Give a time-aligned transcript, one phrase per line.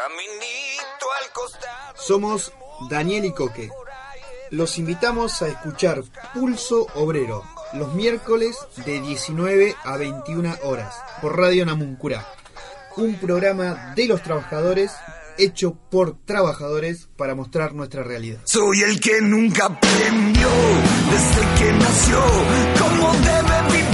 [0.00, 1.94] Caminito al costado.
[1.96, 2.52] Somos
[2.88, 3.68] Daniel y Coque.
[4.50, 6.02] Los invitamos a escuchar
[6.32, 8.56] Pulso Obrero los miércoles
[8.86, 12.26] de 19 a 21 horas por Radio Namuncurá.
[12.96, 14.90] Un programa de los trabajadores
[15.36, 18.40] hecho por trabajadores para mostrar nuestra realidad.
[18.44, 20.48] Soy el que nunca aprendió
[21.10, 22.22] desde que nació
[22.78, 23.89] cómo debe vivir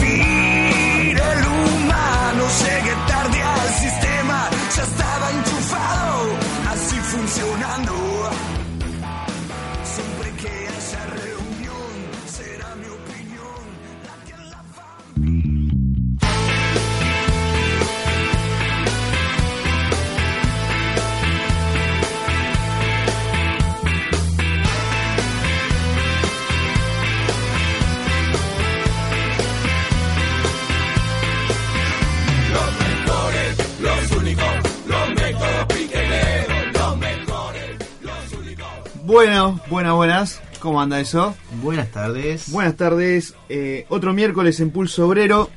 [39.17, 40.42] Bueno, buenas, buenas.
[40.61, 41.34] ¿Cómo anda eso?
[41.62, 42.50] Buenas tardes.
[42.50, 43.33] Buenas tardes.
[43.48, 45.48] eh, otro miércoles en Pulso Obrero.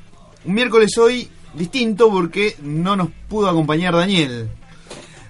[0.45, 4.49] Un miércoles hoy distinto porque no nos pudo acompañar Daniel.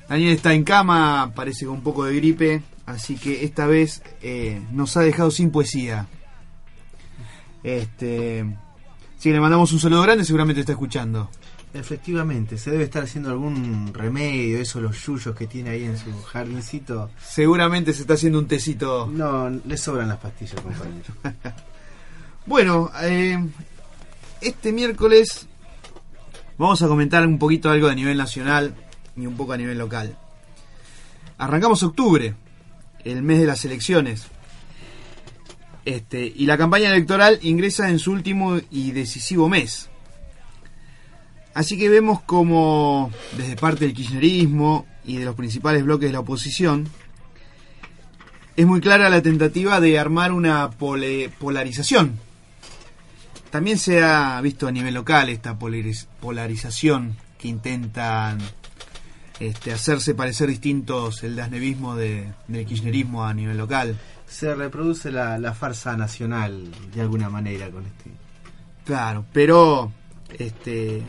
[0.08, 4.61] Daniel está en cama, parece con un poco de gripe, así que esta vez eh,
[4.71, 6.05] nos ha dejado sin poesía.
[7.64, 8.45] Este,
[9.17, 11.31] si le mandamos un saludo grande, seguramente está escuchando.
[11.72, 16.11] Efectivamente, se debe estar haciendo algún remedio, eso, los yuyos que tiene ahí en su
[16.23, 17.11] jardincito.
[17.22, 19.08] Seguramente se está haciendo un tecito.
[19.08, 21.14] No, le sobran las pastillas, compañero.
[22.45, 23.38] Bueno, eh,
[24.42, 25.45] este miércoles
[26.58, 28.73] vamos a comentar un poquito algo a nivel nacional
[29.16, 30.17] y un poco a nivel local.
[31.38, 32.33] Arrancamos octubre,
[33.04, 34.26] el mes de las elecciones.
[35.86, 39.89] Este, y la campaña electoral ingresa en su último y decisivo mes.
[41.59, 46.21] Así que vemos como desde parte del kirchnerismo y de los principales bloques de la
[46.21, 46.88] oposición
[48.55, 52.17] es muy clara la tentativa de armar una polarización.
[53.49, 58.37] También se ha visto a nivel local esta polariz- polarización que intentan
[59.42, 63.99] este, hacerse parecer distintos el dasnevismo de, del kirchnerismo a nivel local.
[64.25, 68.11] Se reproduce la, la farsa nacional de alguna manera con este.
[68.86, 69.92] Claro, pero
[70.37, 71.03] este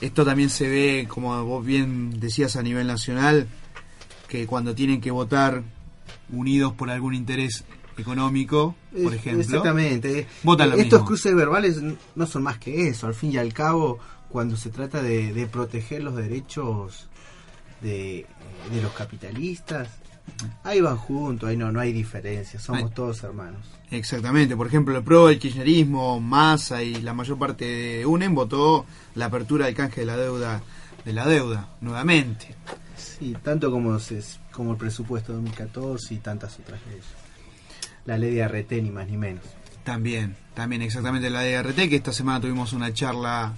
[0.00, 3.46] esto también se ve, como vos bien decías a nivel nacional,
[4.28, 5.62] que cuando tienen que votar
[6.32, 7.64] unidos por algún interés
[7.98, 10.26] económico, por Eh, ejemplo, Exactamente.
[10.42, 11.06] Votan lo Estos mismo.
[11.06, 11.80] cruces verbales
[12.14, 13.06] no son más que eso.
[13.06, 17.08] Al fin y al cabo, cuando se trata de, de proteger los derechos
[17.82, 18.26] de,
[18.72, 19.88] de los capitalistas,
[20.64, 23.60] ahí van juntos, ahí no, no hay diferencia, somos todos hermanos.
[23.90, 28.86] Exactamente, por ejemplo, el PRO, el kirchnerismo, Massa y la mayor parte de UNEM votó
[29.14, 30.62] la apertura del canje de la deuda
[31.04, 32.54] de la deuda nuevamente.
[32.96, 37.04] Sí, tanto como, se, como el presupuesto 2014 y tantas otras leyes.
[38.04, 39.44] La ley de ART, ni más ni menos.
[39.84, 43.54] También, también exactamente la de RT, que esta semana tuvimos una charla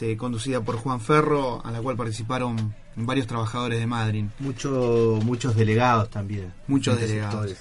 [0.00, 4.24] este, conducida por Juan Ferro, a la cual participaron varios trabajadores de Madrid.
[4.38, 6.52] Mucho, muchos delegados también.
[6.66, 7.56] Muchos delegados.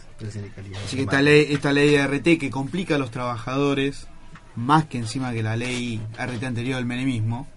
[0.86, 4.08] Así que esta ley, esta ley de RT que complica a los trabajadores,
[4.56, 7.48] más que encima que la ley RT anterior del menemismo,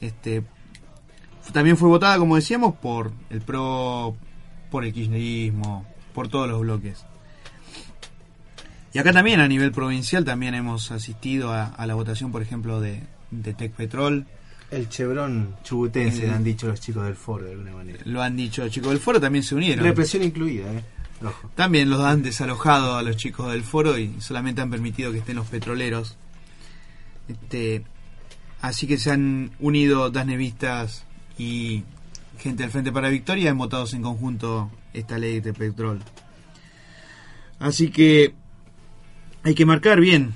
[0.00, 0.44] este,
[1.52, 4.16] también fue votada, como decíamos, por el PRO,
[4.70, 7.04] por el kirchnerismo, por todos los bloques.
[8.92, 12.80] Y acá también a nivel provincial también hemos asistido a, a la votación, por ejemplo,
[12.80, 14.26] de, de Tec Petrol.
[14.70, 17.98] El Chevron chubutense, El- han dicho los chicos del foro de alguna manera.
[18.04, 19.84] Lo han dicho los chicos del foro, también se unieron.
[19.84, 20.82] Represión incluida, ¿eh?
[21.24, 21.50] Ojo.
[21.54, 25.36] También los han desalojado a los chicos del foro y solamente han permitido que estén
[25.36, 26.16] los petroleros.
[27.28, 27.84] Este,
[28.60, 31.04] así que se han unido Dasnevistas
[31.38, 31.84] y
[32.38, 36.02] gente del Frente para Victoria y han votado en conjunto esta ley de petróleo.
[37.58, 38.34] Así que
[39.42, 40.34] hay que marcar bien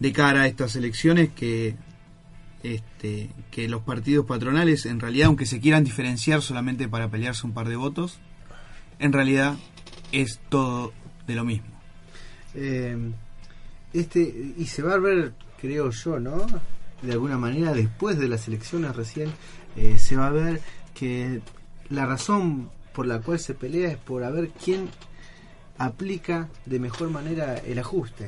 [0.00, 1.76] de cara a estas elecciones que
[2.64, 7.52] este, que los partidos patronales en realidad aunque se quieran diferenciar solamente para pelearse un
[7.52, 8.18] par de votos
[8.98, 9.56] en realidad
[10.10, 10.92] es todo
[11.26, 11.68] de lo mismo
[12.54, 12.96] Eh,
[13.92, 16.46] este, y se va a ver, creo yo, ¿no?
[17.02, 19.30] De alguna manera, después de las elecciones recién,
[19.76, 20.60] eh, se va a ver
[20.94, 21.40] que
[21.90, 24.88] la razón por la cual se pelea es por a ver quién
[25.78, 28.26] aplica de mejor manera el ajuste.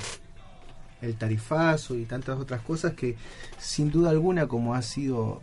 [1.03, 3.17] El tarifazo y tantas otras cosas que,
[3.59, 5.41] sin duda alguna, como ha sido uh,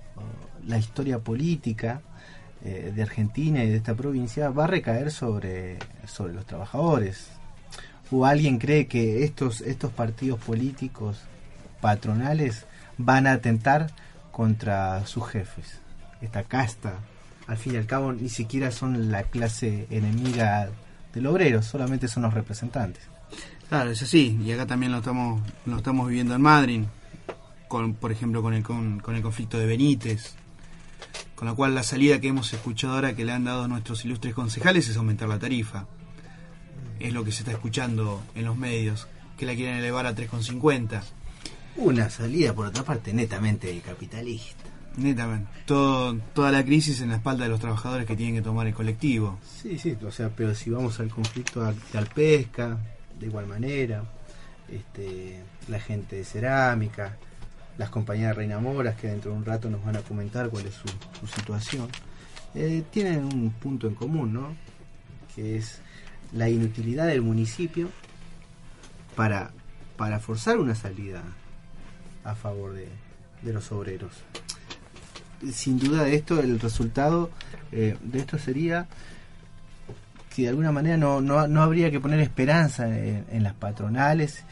[0.68, 2.02] la historia política
[2.64, 5.78] eh, de Argentina y de esta provincia, va a recaer sobre,
[6.08, 7.28] sobre los trabajadores.
[8.12, 11.22] ¿O alguien cree que estos, estos partidos políticos
[11.82, 12.66] patronales
[12.98, 13.92] van a atentar
[14.32, 15.80] contra sus jefes?
[16.22, 17.00] Esta casta
[17.48, 20.70] al fin y al cabo ni siquiera son la clase enemiga
[21.14, 23.04] del obrero, solamente son los representantes.
[23.69, 26.81] Claro, es así, y acá también lo estamos, lo estamos viviendo en Madrid,
[27.68, 30.36] con, por ejemplo con el, con, con el conflicto de Benítez,
[31.36, 34.33] con lo cual la salida que hemos escuchado ahora que le han dado nuestros ilustres
[34.33, 35.88] concejales es aumentar la tarifa.
[37.00, 39.07] Es lo que se está escuchando en los medios,
[39.38, 41.01] que la quieren elevar a 3,50.
[41.75, 44.63] Una salida, por otra parte, netamente capitalista.
[44.95, 45.50] Netamente.
[45.66, 48.74] Todo, toda la crisis en la espalda de los trabajadores que tienen que tomar el
[48.74, 49.39] colectivo.
[49.62, 52.77] Sí, sí, o sea, pero si vamos al conflicto de Alpesca,
[53.19, 54.04] de igual manera,
[54.69, 57.18] este, la gente de cerámica,
[57.77, 60.65] las compañías de Reina Moras, que dentro de un rato nos van a comentar cuál
[60.68, 61.88] es su, situación,
[62.56, 64.56] eh, tienen un punto en común, ¿no?
[65.36, 65.80] Que es
[66.31, 67.89] la inutilidad del municipio
[69.16, 69.51] para,
[69.98, 71.24] para forzar una salida
[72.24, 72.88] a favor de,
[73.42, 74.12] de los obreros.
[75.51, 77.30] Sin duda de esto, el resultado
[77.71, 78.88] eh, de esto sería
[80.33, 84.44] que de alguna manera no, no, no habría que poner esperanza en, las patronales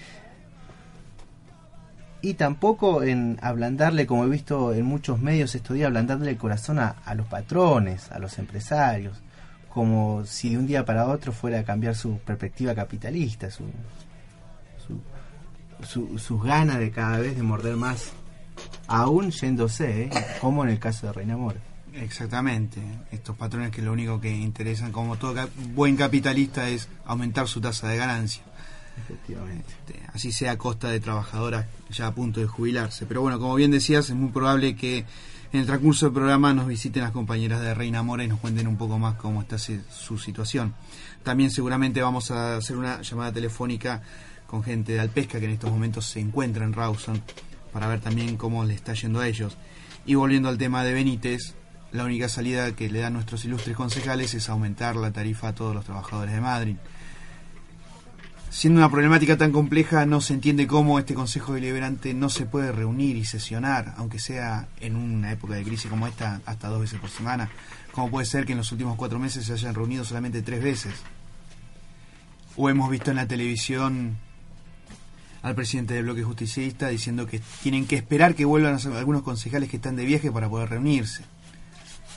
[2.21, 6.77] y tampoco en ablandarle, como he visto en muchos medios estos días, ablandarle el corazón
[6.77, 9.19] a, a, los patrones, a los empresarios,
[9.69, 13.63] como si de un día para otro fuera a cambiar su perspectiva capitalista, su,
[14.85, 15.01] su,
[15.83, 18.11] su, sus ganas de cada vez de morder más,
[18.87, 20.09] aún yéndose, ¿eh?
[20.39, 21.70] como en el caso de Reina Mora.
[21.93, 22.79] Exactamente,
[23.11, 27.59] estos patrones que lo único que interesan, como todo cap buen capitalista, es aumentar su
[27.59, 28.43] tasa de ganancia.
[28.97, 29.65] Efectivamente.
[29.79, 33.05] Este, así sea a costa de trabajadoras ya a punto de jubilarse.
[33.05, 35.05] Pero bueno, como bien decías, es muy probable que
[35.53, 38.67] en el transcurso del programa nos visiten las compañeras de Reina Mora y nos cuenten
[38.67, 40.73] un poco más cómo está su situación.
[41.23, 44.01] También seguramente vamos a hacer una llamada telefónica
[44.47, 47.21] con gente de Alpesca que en estos momentos se encuentra en Rawson
[47.71, 49.57] para ver también cómo le está yendo a ellos.
[50.05, 51.53] Y volviendo al tema de Benítez,
[51.91, 55.75] la única salida que le dan nuestros ilustres concejales es aumentar la tarifa a todos
[55.75, 56.75] los trabajadores de Madrid.
[58.49, 62.73] Siendo una problemática tan compleja, no se entiende cómo este Consejo Deliberante no se puede
[62.73, 66.99] reunir y sesionar, aunque sea en una época de crisis como esta, hasta dos veces
[66.99, 67.49] por semana.
[67.93, 70.93] ¿Cómo puede ser que en los últimos cuatro meses se hayan reunido solamente tres veces?
[72.57, 74.17] O hemos visto en la televisión
[75.41, 79.77] al presidente del bloque justicialista diciendo que tienen que esperar que vuelvan algunos concejales que
[79.77, 81.23] están de viaje para poder reunirse.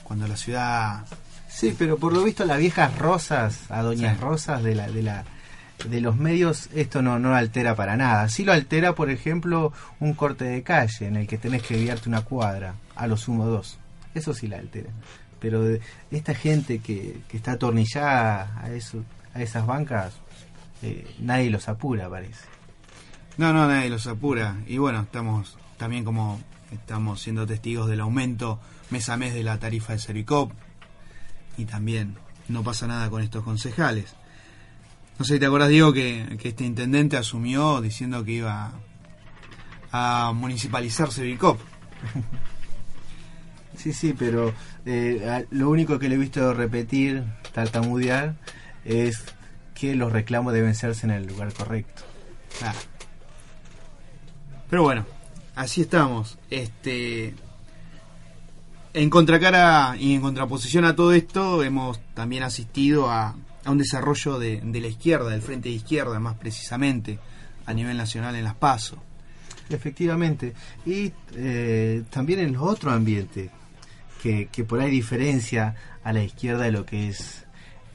[0.05, 1.05] Cuando la ciudad...
[1.49, 4.23] Sí, pero por lo visto las viejas rosas, a doñas sí.
[4.23, 4.87] rosas de la...
[4.87, 5.25] De la
[5.89, 8.29] de los medios esto no, no altera para nada.
[8.29, 12.07] Sí lo altera, por ejemplo, un corte de calle en el que tenés que guiarte
[12.07, 13.77] una cuadra, a lo sumo dos.
[14.13, 14.89] Eso sí la altera.
[15.39, 15.81] Pero de
[16.11, 19.03] esta gente que, que está atornillada a, eso,
[19.33, 20.13] a esas bancas,
[20.81, 22.45] eh, nadie los apura, parece.
[23.37, 24.55] No, no, nadie los apura.
[24.65, 26.39] Y bueno, estamos también como
[26.71, 28.59] estamos siendo testigos del aumento
[28.89, 30.51] mes a mes de la tarifa de Servicop.
[31.57, 32.15] Y también
[32.47, 34.15] no pasa nada con estos concejales.
[35.17, 38.73] No sé si te acordás, Diego, que, que, este intendente asumió diciendo que iba
[39.91, 41.59] a municipalizar Servicop.
[43.77, 44.53] Sí, sí, pero
[44.85, 47.23] eh, lo único que le he visto repetir,
[47.53, 48.35] tartamudear,
[48.83, 49.23] es
[49.73, 52.03] que los reclamos deben hacerse en el lugar correcto.
[52.63, 52.73] Ah.
[54.69, 55.05] Pero bueno,
[55.55, 56.37] así estamos.
[56.49, 57.33] Este.
[58.93, 64.39] En contracara y en contraposición a todo esto, hemos también asistido a, a un desarrollo
[64.39, 67.19] de, de, la izquierda, del frente de izquierda más precisamente,
[67.65, 68.97] a nivel nacional en las PASO.
[69.69, 70.53] Efectivamente,
[70.85, 73.49] y eh, también en los otros ambientes,
[74.21, 77.45] que, que, por ahí diferencia a la izquierda de lo que es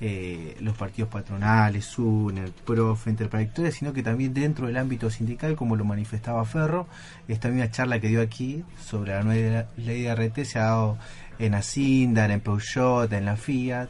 [0.00, 5.56] eh, los partidos patronales, SUNER, PRO, Frente Trayectoria, sino que también dentro del ámbito sindical,
[5.56, 6.86] como lo manifestaba Ferro,
[7.28, 10.98] esta misma charla que dio aquí sobre la nueva ley de RT se ha dado
[11.38, 13.88] en Asindar, en Peugeot, en la Fiat,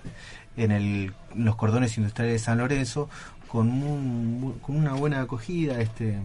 [0.56, 3.08] en el, los cordones industriales de San Lorenzo
[3.48, 6.18] con, un, con una buena acogida este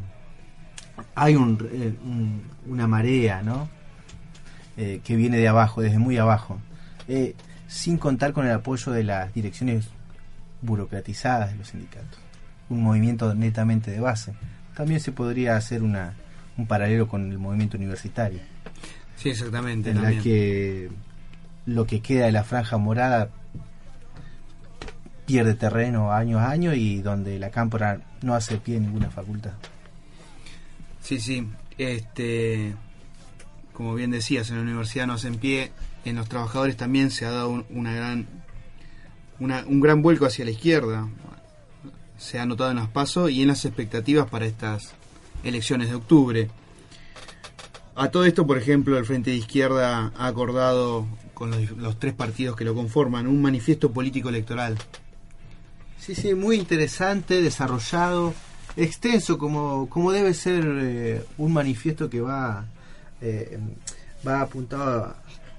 [1.14, 3.68] hay un, eh, un, una marea no
[4.78, 6.58] eh, que viene de abajo desde muy abajo.
[7.08, 7.34] Eh,
[7.68, 9.88] sin contar con el apoyo de las direcciones
[10.62, 12.20] burocratizadas de los sindicatos
[12.70, 14.34] un movimiento netamente de base
[14.76, 16.14] también se podría hacer una
[16.58, 18.40] un paralelo con el movimiento universitario
[19.16, 20.18] sí exactamente en también.
[20.18, 20.90] la que
[21.66, 23.30] lo que queda de la franja morada
[25.26, 29.54] pierde terreno año a año y donde la cámpora no hace pie en ninguna facultad.
[31.02, 31.48] Sí, sí.
[31.78, 32.76] Este,
[33.74, 35.72] como bien decías, en la universidad no hacen pie,
[36.06, 38.28] en los trabajadores también se ha dado un, una gran,
[39.40, 41.10] un gran vuelco hacia la izquierda.
[42.18, 44.94] Se ha notado en los pasos y en las expectativas para estas
[45.44, 46.50] elecciones de octubre.
[47.96, 52.56] A todo esto, por ejemplo, el Frente de Izquierda ha acordado con los, tres partidos
[52.56, 54.78] que lo conforman, un manifiesto político electoral.
[56.00, 58.34] Sí, sí, muy interesante, desarrollado,
[58.76, 62.66] extenso, como, como debe ser eh, un manifiesto que va,
[63.22, 63.60] eh,
[64.28, 65.16] va apuntado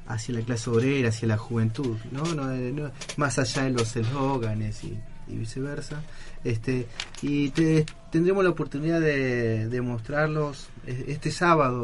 [0.09, 2.23] hacia la clase obrera, hacia la juventud, ¿no?
[2.35, 2.75] No, eh,
[3.17, 4.99] más allá de los eslóganes y,
[5.29, 6.03] viceversa.
[6.45, 6.87] Este,
[7.23, 11.83] y te- tendremos la oportunidad de, mostrarlos eh, este sábado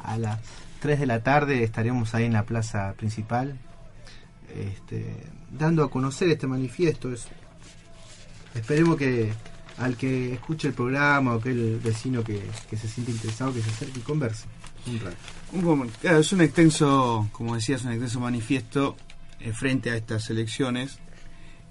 [0.00, 0.40] a las
[0.80, 3.56] 3 de la tarde estaremos ahí en la plaza principal
[4.54, 5.14] este,
[5.50, 7.12] dando a conocer este manifiesto.
[7.12, 7.26] Es,
[8.54, 9.32] esperemos que
[9.78, 13.70] al que escuche el programa o que vecino que, que se siente interesado que se
[13.70, 14.46] acerque y converse.
[15.52, 18.96] Un claro, es un extenso, como decías, un extenso manifiesto
[19.40, 20.98] eh, frente a estas elecciones.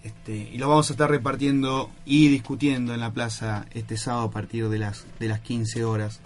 [0.03, 4.31] Este, y lo vamos a estar repartiendo y discutiendo en la plaza este sábado a
[4.31, 6.21] partir de las, de las 15 horas.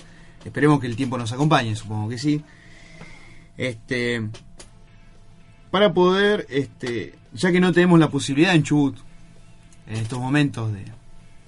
[0.46, 2.44] Esperemos que el tiempo nos acompañe, supongo que sí.
[3.58, 4.30] Este,
[5.72, 8.98] para poder, este, ya que no tenemos la posibilidad en Chubut,
[9.88, 10.86] en estos momentos de,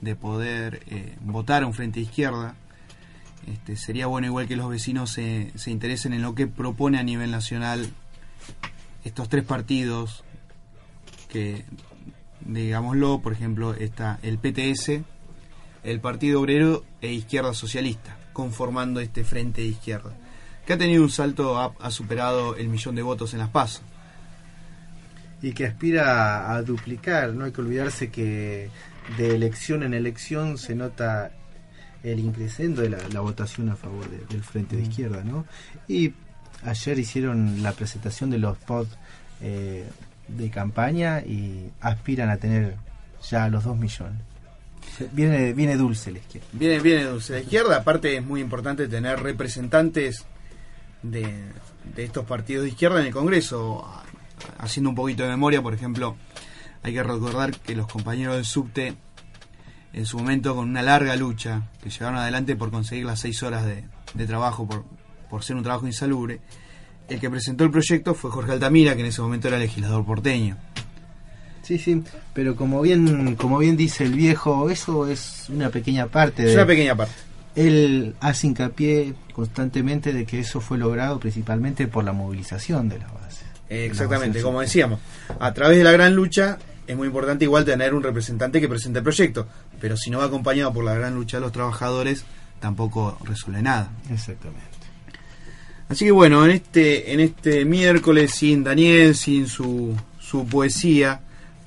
[0.02, 2.56] de poder eh, votar a un frente izquierda,
[3.48, 7.04] este, sería bueno igual que los vecinos se, se interesen en lo que propone a
[7.04, 7.90] nivel nacional
[9.04, 10.24] estos tres partidos
[11.30, 11.66] que
[12.42, 15.02] digámoslo por ejemplo está el PTS
[15.84, 20.14] el Partido Obrero e Izquierda Socialista conformando este frente de izquierda
[20.66, 23.82] que ha tenido un salto ha, ha superado el millón de votos en las PASO.
[25.42, 28.70] Y que aspira a duplicar, no hay que olvidarse que
[29.18, 31.32] de elección en elección se nota
[32.04, 35.46] el increciendo de la, la votación a favor de- del frente de izquierda, ¿no?
[35.88, 36.14] Y
[36.64, 38.98] ayer hicieron la presentación de los spots
[39.42, 39.88] eh,
[40.28, 42.76] de campaña y aspiran a tener
[43.30, 44.20] ya los 2 millones.
[45.14, 46.48] Viene, viene dulce la izquierda.
[46.54, 47.34] Viene, viene dulce.
[47.34, 50.26] La izquierda, aparte, es muy importante tener representantes
[51.02, 51.26] de,
[51.96, 53.86] de estos partidos de izquierda en el Congreso.
[54.58, 56.18] Haciendo un poquito de memoria, por ejemplo,
[56.84, 58.94] hay que recordar que los compañeros del subte,
[59.94, 63.66] en su momento, con una larga lucha que llevaron adelante por conseguir las seis horas
[63.66, 63.86] de,
[64.16, 64.84] de trabajo, por,
[65.30, 66.40] por ser un trabajo insalubre,
[67.08, 70.58] el que presentó el proyecto fue Jorge Altamira, que en ese momento era legislador porteño.
[71.62, 76.44] Sí, sí, pero como bien, como bien dice el viejo, eso es una pequeña parte
[76.44, 77.14] Es de, una pequeña parte.
[77.56, 83.14] Él hace hincapié constantemente de que eso fue logrado principalmente por la movilización de las
[83.14, 83.46] bases.
[83.70, 85.00] Exactamente, La base como decíamos,
[85.40, 89.00] a través de la gran lucha es muy importante igual tener un representante que presente
[89.00, 89.48] el proyecto,
[89.84, 92.24] pero si no va acompañado por la gran lucha de los trabajadores,
[92.62, 93.92] tampoco resuelve nada.
[94.10, 94.64] Exactamente.
[95.90, 101.20] Así que bueno, en este, en este miércoles, sin Daniel, sin su, su poesía,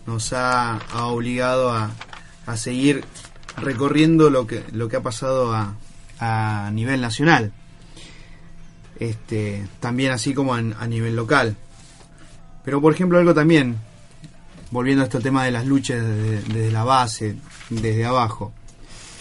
[0.07, 1.91] nos ha, ha obligado a,
[2.47, 3.05] a seguir
[3.59, 5.75] recorriendo lo que, lo que ha pasado a,
[6.19, 7.53] a nivel nacional.
[8.99, 11.55] Este, también así como a, a nivel local.
[12.65, 13.77] Pero por ejemplo algo también,
[14.71, 17.37] volviendo a este tema de las luchas desde, la base,
[17.71, 18.53] desde abajo.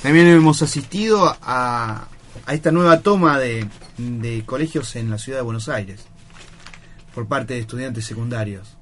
[0.01, 2.07] También hemos asistido a,
[2.45, 6.05] a esta nueva toma de, de colegios en la ciudad de Buenos Aires
[7.13, 8.75] por parte de estudiantes secundarios.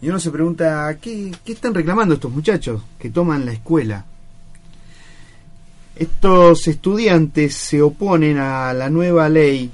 [0.00, 4.04] Y uno se pregunta, ¿qué, qué están reclamando estos muchachos que toman la escuela?
[5.94, 9.70] Estos estudiantes se oponen a la nueva ley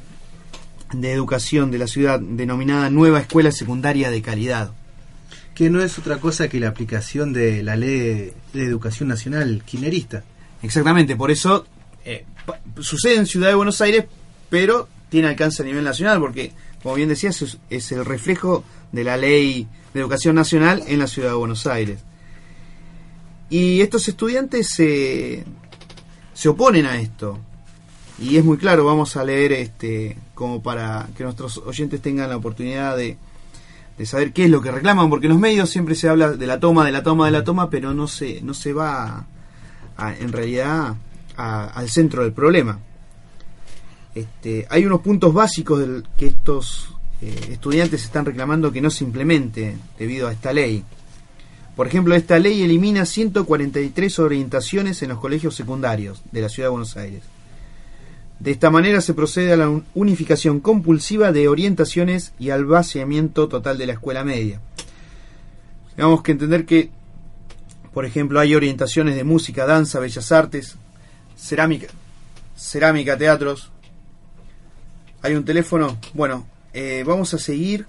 [0.93, 4.73] de educación de la ciudad denominada Nueva Escuela Secundaria de Calidad.
[5.59, 10.23] Que no es otra cosa que la aplicación de la ley de educación nacional kirchnerista.
[10.63, 11.67] Exactamente, por eso
[12.05, 12.25] eh,
[12.79, 14.05] sucede en Ciudad de Buenos Aires,
[14.49, 18.63] pero tiene alcance a nivel nacional, porque, como bien decías, es, es el reflejo
[18.93, 21.99] de la ley de educación nacional en la Ciudad de Buenos Aires.
[23.51, 25.43] Y estos estudiantes se,
[26.35, 27.37] se oponen a esto.
[28.21, 32.37] Y es muy claro, vamos a leer este como para que nuestros oyentes tengan la
[32.37, 33.17] oportunidad de,
[33.99, 36.47] de saber qué es lo que reclaman, porque en los medios siempre se habla de
[36.47, 39.27] la toma, de la toma, de la toma, pero no se, no se va
[39.97, 40.95] a- en realidad
[41.37, 42.79] al centro del problema.
[44.15, 49.05] Este, hay unos puntos básicos del, que estos eh, estudiantes están reclamando que no se
[49.05, 50.83] implemente debido a esta ley.
[51.77, 56.71] Por ejemplo, esta ley elimina 143 orientaciones en los colegios secundarios de la ciudad de
[56.73, 57.23] Buenos Aires.
[58.41, 63.49] De esta manera se procede a la un- unificación compulsiva de orientaciones y al vaciamiento
[63.49, 64.61] total de la escuela media.
[65.97, 66.91] Tenemos que entender que,
[67.93, 70.77] por ejemplo, hay orientaciones de música, danza, bellas artes,
[71.37, 71.89] cerámica,
[72.57, 73.73] cerámica, teatros.
[75.23, 75.99] Hay un teléfono.
[76.15, 77.87] Bueno, eh, vamos a seguir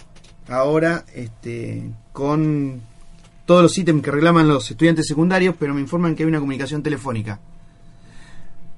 [0.47, 2.81] ahora este, con
[3.45, 6.81] todos los ítems que reclaman los estudiantes secundarios, pero me informan que hay una comunicación
[6.81, 7.39] telefónica.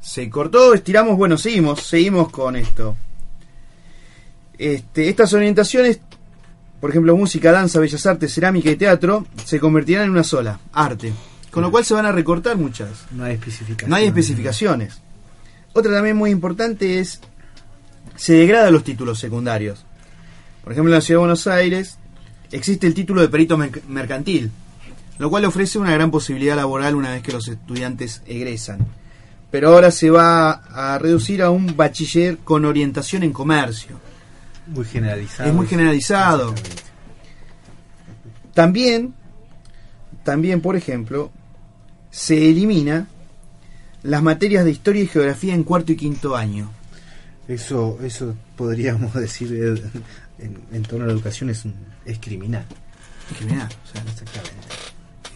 [0.01, 2.97] Se cortó, estiramos, bueno, seguimos, seguimos con esto.
[4.57, 5.99] Este, estas orientaciones
[6.79, 11.13] por ejemplo, música, danza, bellas artes, cerámica y teatro, se convertirán en una sola, arte.
[11.51, 13.05] Con lo cual se van a recortar muchas.
[13.11, 13.87] No hay especificaciones.
[13.89, 14.99] No hay especificaciones.
[15.73, 17.19] Otra también muy importante es,
[18.15, 19.85] se degrada los títulos secundarios.
[20.63, 21.99] Por ejemplo, en la Ciudad de Buenos Aires
[22.51, 24.49] existe el título de perito merc- mercantil,
[25.19, 28.87] lo cual ofrece una gran posibilidad laboral una vez que los estudiantes egresan.
[29.51, 33.99] Pero ahora se va a reducir a un bachiller con orientación en comercio.
[34.67, 35.49] Muy generalizado.
[35.49, 36.55] Es muy generalizado.
[38.53, 39.13] También,
[40.23, 41.31] también, por ejemplo,
[42.09, 43.07] se elimina
[44.03, 46.69] las materias de historia y geografía en cuarto y quinto año.
[47.47, 49.81] Eso, eso podríamos decir eh,
[50.39, 51.63] en, en torno a la educación es,
[52.05, 52.65] es criminal.
[53.29, 54.51] Es criminal, o sea, Exactamente.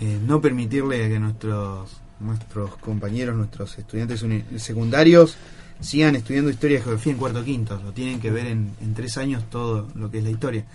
[0.01, 4.23] eh, no permitirle que nuestros nuestros compañeros, nuestros estudiantes
[4.57, 5.37] secundarios
[5.79, 7.81] sigan estudiando historia y geografía en cuarto o quinto.
[7.83, 10.65] Lo tienen que ver en, en tres años todo lo que es la historia.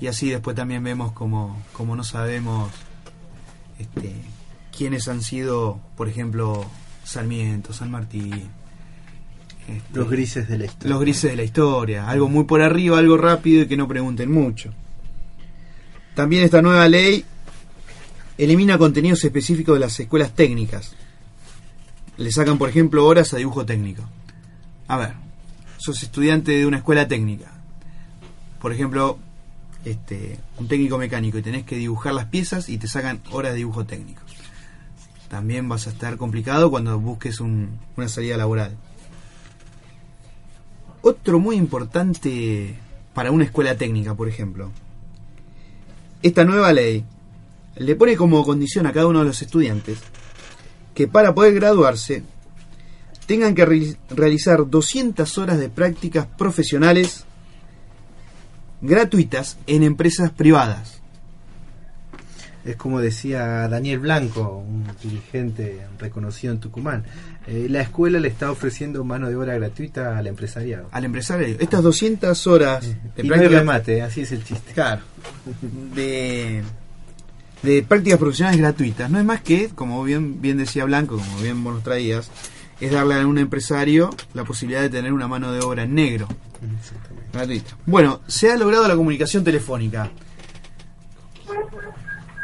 [0.00, 2.70] Y así después también vemos como, como no sabemos
[3.78, 4.14] este,
[4.76, 6.64] quiénes han sido, por ejemplo,
[7.04, 8.48] Sarmiento, San Martín.
[9.66, 10.90] este, Los grises de la historia.
[10.90, 14.30] los grises de la historia, algo muy por arriba, algo rápido y que no pregunten
[14.30, 14.70] mucho.
[16.14, 17.24] También esta nueva ley
[18.38, 20.94] elimina contenidos específicos de las escuelas técnicas.
[22.16, 24.02] Le sacan, por ejemplo, horas a dibujo técnico.
[24.88, 25.12] A ver,
[25.76, 27.52] sos estudiante de una escuela técnica.
[28.60, 29.18] Por ejemplo,
[29.84, 33.58] este, un técnico mecánico y tenés que dibujar las piezas y te sacan horas de
[33.58, 34.22] dibujo técnico.
[35.28, 38.76] También vas a estar complicado cuando busques un- una salida laboral.
[41.02, 42.74] Otro muy importante
[43.14, 44.70] para una escuela técnica, por ejemplo.
[46.22, 47.04] Esta nueva ley
[47.78, 49.98] le pone como condición a cada uno de los estudiantes
[50.94, 52.22] que para poder graduarse
[53.26, 57.24] tengan que re- realizar 200 horas de prácticas profesionales
[58.80, 60.94] gratuitas en empresas privadas.
[62.64, 67.04] Es como decía Daniel Blanco, un dirigente reconocido en Tucumán.
[67.46, 70.88] eh, la escuela le está ofreciendo mano de obra gratuita al empresariado.
[70.90, 74.72] Al empresario, estas 200 horas de Y no prácticas remate, así es el chiste.
[74.74, 75.02] Claro.
[75.94, 76.62] De,
[77.62, 79.10] de prácticas profesionales gratuitas.
[79.10, 82.30] No es más que, como bien, bien decía Blanco, como bien vos nos traías,
[82.80, 86.28] es darle a un empresario la posibilidad de tener una mano de obra en negro.
[87.32, 87.76] Gratuita.
[87.86, 90.10] Bueno, se ha logrado la comunicación telefónica.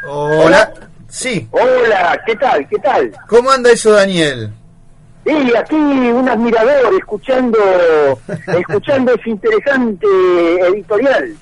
[0.07, 0.73] Hola.
[1.07, 1.47] Sí.
[1.51, 2.67] Hola, ¿qué tal?
[2.67, 3.11] ¿Qué tal?
[3.27, 4.51] ¿Cómo anda eso, Daniel?
[5.25, 7.57] Y aquí un admirador escuchando
[8.47, 10.07] escuchando ese interesante
[10.67, 11.35] editorial.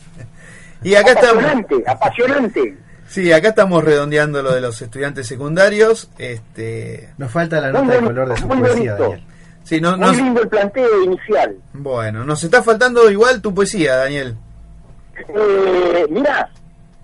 [0.84, 1.44] Y acá estamos.
[1.44, 2.83] apasionante, apasionante.
[3.14, 6.10] Sí, acá estamos redondeando lo de los estudiantes secundarios.
[6.18, 9.04] Este, Nos falta la Muy nota de bonito, color de su poesía, bonito.
[9.04, 9.24] Daniel.
[9.64, 11.56] sí, no, Muy nos- lindo el planteo inicial.
[11.74, 14.36] bueno, nos está faltando igual tu poesía, Daniel.
[15.30, 16.50] Eh, mirá,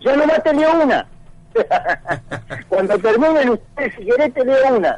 [0.02, 1.06] ya nomás te leo una.
[2.70, 4.98] Cuando terminen ustedes, si querés, te leo una.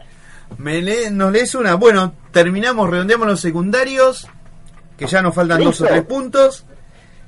[0.57, 1.75] Me lee- nos lees una.
[1.75, 4.29] Bueno, terminamos, redondeamos los secundarios,
[4.97, 6.65] que ya nos faltan dos o tres puntos.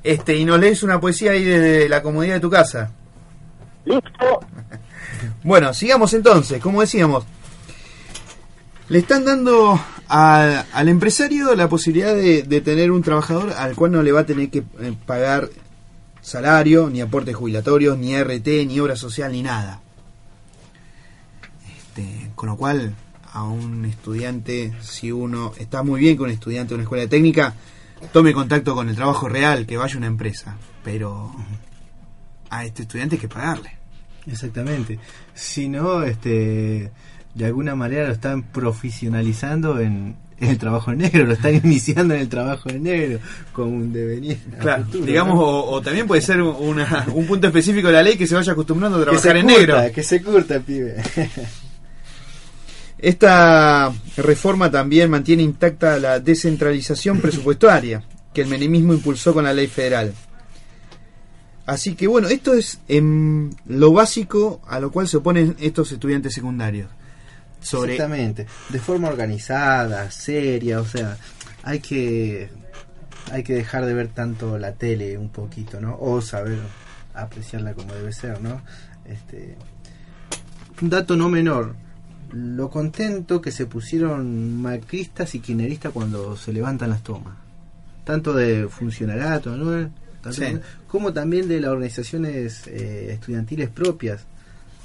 [0.03, 2.91] Este, y nos lees una poesía ahí desde la comodidad de tu casa.
[3.85, 4.39] ¿Listo?
[5.43, 7.25] Bueno, sigamos entonces, como decíamos.
[8.89, 14.03] Le están dando al empresario la posibilidad de, de tener un trabajador al cual no
[14.03, 15.49] le va a tener que eh, pagar
[16.23, 19.81] salario, ni aportes jubilatorios, ni RT, ni obra social, ni nada.
[21.77, 22.95] Este, con lo cual,
[23.33, 27.53] a un estudiante, si uno está muy bien con un estudiante de una escuela técnica,
[28.11, 30.57] tome contacto con el trabajo real, que vaya a una empresa.
[30.83, 31.31] Pero
[32.57, 33.71] a este estudiante hay que pagarle.
[34.27, 34.99] Exactamente.
[35.33, 36.91] Si no, este,
[37.35, 42.13] de alguna manera lo están profesionalizando en, en el trabajo en negro, lo están iniciando
[42.13, 43.19] en el trabajo en negro,
[43.51, 44.39] como un devenir.
[44.55, 45.41] a Claro, futuro, digamos, ¿no?
[45.41, 48.53] o, o también puede ser una- un punto específico de la ley que se vaya
[48.53, 49.93] acostumbrando a que se trabajar en curta, negro.
[49.95, 50.95] Que se curta, pibe.
[52.97, 58.01] Esta reforma también mantiene intacta la descentralización presupuestaria
[58.33, 60.13] que el menemismo impulsó con la ley federal.
[61.65, 66.34] Así que bueno, esto es em, lo básico a lo cual se oponen estos estudiantes
[66.34, 66.89] secundarios.
[67.62, 68.45] Sobre Exactamente.
[68.69, 71.17] De forma organizada, seria, o sea,
[71.63, 72.49] hay que
[73.32, 75.97] hay que dejar de ver tanto la tele un poquito, ¿no?
[75.99, 76.60] O saber
[77.13, 78.62] apreciarla como debe ser, ¿no?
[79.06, 79.56] Este
[80.82, 81.76] un dato no menor,
[82.34, 87.36] lo contento que se pusieron macristas y kirchneristas cuando se levantan las tomas.
[88.04, 89.89] Tanto de funcionariato, ¿no?
[90.23, 90.57] Tanto- Sí.
[90.88, 94.21] como también de las organizaciones eh, estudiantiles propias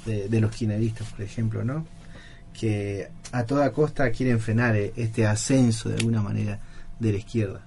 [0.05, 1.87] de, de los kirchneristas, por ejemplo, ¿no?
[2.53, 6.59] que a toda costa quieren frenar eh, este ascenso de alguna manera
[6.99, 7.61] de la izquierda.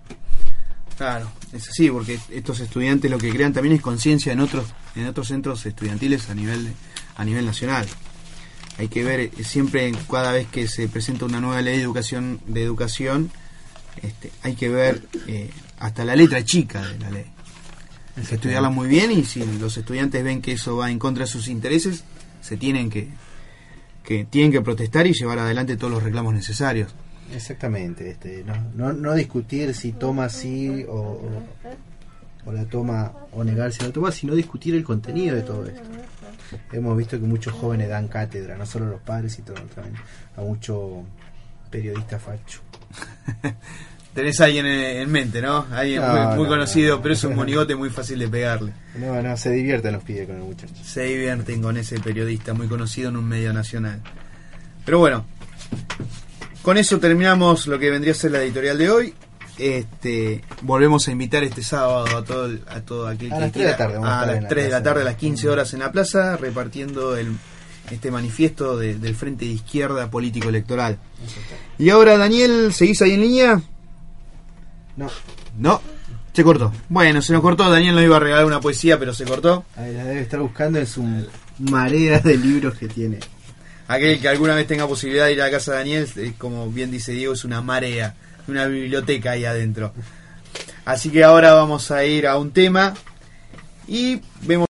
[0.99, 5.07] Claro, es así, porque estos estudiantes lo que crean también es conciencia en otros en
[5.07, 6.69] otros centros estudiantiles a nivel
[7.17, 7.87] a nivel nacional.
[8.79, 12.41] Hay que ver eh, siempre cada vez que se presenta una nueva ley de educación
[12.47, 13.31] de educación,
[14.03, 17.25] este, hay que ver eh, hasta la letra chica de la ley.
[18.17, 21.25] Hay que estudiarla muy bien y si los estudiantes ven que eso va en contra
[21.25, 22.05] de sus intereses,
[22.41, 23.09] se tienen que
[24.03, 26.95] que tienen que protestar y llevar adelante todos los reclamos necesarios.
[27.33, 31.31] Exactamente, este, no, no, no discutir si toma sí o, o,
[32.45, 35.89] o la toma o negar si la toma, sino discutir el contenido de todo esto.
[36.73, 39.97] Hemos visto que muchos jóvenes dan cátedra, no solo los padres y todo, también
[40.37, 41.05] a mucho
[41.71, 42.61] periodista facho.
[44.15, 45.67] Tenés a alguien en en mente, ¿no?
[45.73, 47.03] Alguien No, muy, muy no, conocido, no.
[47.03, 48.73] pero es un monigote muy fácil de pegarle.
[48.97, 50.75] No, no, se divierten los pibes con el muchacho.
[50.85, 54.01] Se divierten con ese periodista muy conocido en un medio nacional.
[54.85, 55.25] Pero bueno,
[56.63, 59.15] con eso terminamos lo que vendría a ser la editorial de hoy.
[59.59, 63.65] Este, volvemos a invitar este sábado a todo, a todo aquel A que las tres
[63.65, 65.81] de la tarde a las la 3 de la tarde, a las 15 horas en
[65.81, 67.33] la plaza, repartiendo el,
[67.91, 70.99] este manifiesto de- del Frente de Izquierda Político Electoral.
[71.79, 73.63] Y ahora, Daniel, ¿seguís ahí en línea?
[74.97, 75.11] No,
[75.59, 75.81] No,
[76.33, 76.73] se cortó.
[76.89, 77.71] Bueno, se nos cortó.
[77.71, 79.65] Daniel nos iba a regalar una poesía, pero se cortó.
[79.77, 81.05] ahí la debe estar buscando en su
[81.59, 83.19] marea de libros que tiene.
[83.89, 86.91] Aquel que alguna vez tenga posibilidad de ir a la casa de Daniel, como bien
[86.91, 88.15] dice Diego, es una marea,
[88.49, 89.93] una biblioteca ahí adentro.
[90.85, 92.95] Así que ahora vamos a ir a un tema
[93.87, 94.72] y vemos.